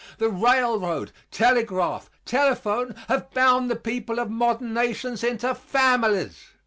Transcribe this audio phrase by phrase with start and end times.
[0.17, 6.43] The railroad, telegraph, telephone have bound the people of modern nations into families.